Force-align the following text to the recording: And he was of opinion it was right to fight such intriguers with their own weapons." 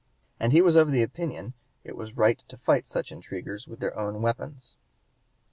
And 0.39 0.51
he 0.51 0.63
was 0.63 0.75
of 0.75 0.91
opinion 0.91 1.53
it 1.83 1.95
was 1.95 2.17
right 2.17 2.43
to 2.47 2.57
fight 2.57 2.87
such 2.87 3.11
intriguers 3.11 3.67
with 3.67 3.79
their 3.81 3.95
own 3.95 4.23
weapons." 4.23 4.75